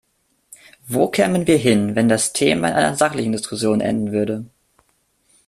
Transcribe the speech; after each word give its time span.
Wo 0.87 1.09
kämen 1.09 1.45
wir 1.45 1.59
hin, 1.59 1.95
wenn 1.95 2.09
das 2.09 2.33
Thema 2.33 2.69
in 2.69 2.73
einer 2.73 2.95
sachlichen 2.95 3.33
Diskussion 3.33 3.81
enden 3.81 4.11
würde? 4.11 4.45